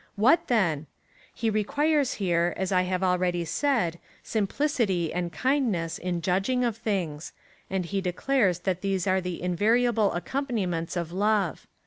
[0.15, 0.87] What then?
[1.31, 7.33] He requires here, as I have already said, simplicity and kindness in judging of things;
[7.69, 11.67] and he declares that these^ are the invariable accompaniments of love.